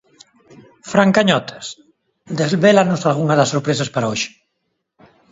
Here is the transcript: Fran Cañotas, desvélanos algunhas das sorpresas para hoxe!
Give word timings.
Fran 0.91 1.09
Cañotas, 1.17 1.65
desvélanos 2.39 3.01
algunhas 3.03 3.39
das 3.39 3.51
sorpresas 3.53 3.89
para 3.93 4.09
hoxe! 4.11 4.29